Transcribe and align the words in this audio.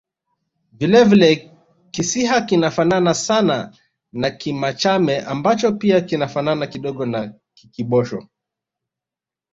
Vile 0.71 1.03
vile 1.05 1.55
Kisiha 1.91 2.41
kinafanana 2.41 3.13
sana 3.13 3.73
na 4.13 4.29
Kimachame 4.31 5.19
ambacho 5.21 5.71
pia 5.71 6.01
kinafanana 6.01 6.67
kidogo 6.67 7.05
na 7.05 7.33
Kikibosho 7.53 8.27